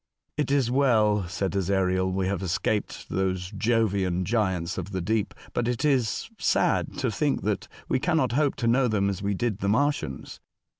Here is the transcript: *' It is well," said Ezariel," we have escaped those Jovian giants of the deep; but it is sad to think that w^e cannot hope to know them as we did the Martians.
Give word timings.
*' 0.21 0.37
It 0.39 0.49
is 0.49 0.71
well," 0.71 1.27
said 1.27 1.51
Ezariel," 1.55 2.11
we 2.11 2.25
have 2.25 2.41
escaped 2.41 3.07
those 3.09 3.51
Jovian 3.55 4.25
giants 4.25 4.79
of 4.79 4.93
the 4.93 4.99
deep; 4.99 5.35
but 5.53 5.67
it 5.67 5.85
is 5.85 6.31
sad 6.39 6.95
to 6.97 7.11
think 7.11 7.43
that 7.43 7.67
w^e 7.87 8.01
cannot 8.01 8.31
hope 8.31 8.55
to 8.55 8.67
know 8.67 8.87
them 8.87 9.11
as 9.11 9.21
we 9.21 9.35
did 9.35 9.59
the 9.59 9.69
Martians. 9.69 10.39